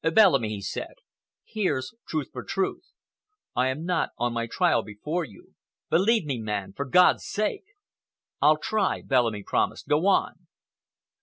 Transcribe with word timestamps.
"Bellamy," 0.03 0.49
he 0.49 0.61
said, 0.61 0.95
"here's 1.45 1.93
truth 2.07 2.31
for 2.33 2.41
truth. 2.43 2.85
I 3.55 3.67
am 3.67 3.85
not 3.85 4.09
on 4.17 4.33
my 4.33 4.47
trial 4.47 4.81
before 4.81 5.23
you. 5.23 5.53
Believe 5.91 6.25
me, 6.25 6.39
man, 6.39 6.73
for 6.73 6.85
God's 6.85 7.23
sake!" 7.27 7.65
"I'll 8.41 8.57
try," 8.57 9.03
Bellamy 9.03 9.43
promised. 9.43 9.87
"Go 9.87 10.07
on." 10.07 10.47